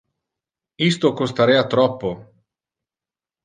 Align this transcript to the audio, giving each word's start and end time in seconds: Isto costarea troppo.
Isto 0.89 1.07
costarea 1.19 1.63
troppo. 1.73 2.11